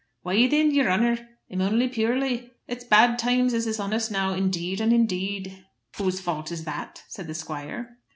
[0.23, 2.49] "Why thin, yer honour, I'm only puirly.
[2.67, 5.63] It's bad times as is on us now, indeed and indeed."
[5.97, 7.99] "Whose fault is that?" said the squire.